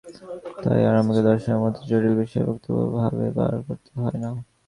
তাই 0.63 0.81
আর 0.85 0.95
আমাকে 1.01 1.21
দর্শনের 1.27 1.59
মত 1.63 1.75
জটিল 1.89 2.13
বিষয়ের 2.21 2.45
বক্তৃতা 2.47 2.85
ভাবে 2.95 3.25
বার 3.37 3.53
করতে 3.67 3.89
হয় 3.97 4.17
না। 4.23 4.29